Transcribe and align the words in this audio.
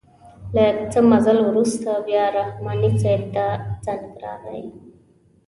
له 0.55 0.65
څه 0.91 0.99
مزل 1.11 1.37
وروسته 1.49 1.89
بیا 2.07 2.23
رحماني 2.39 2.91
صیب 3.01 3.21
ته 3.33 3.45
زنګ 3.85 4.05
راغئ. 4.23 4.63